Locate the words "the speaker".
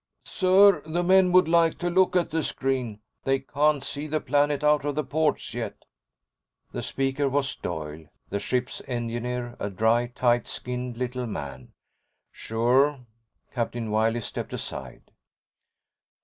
6.71-7.29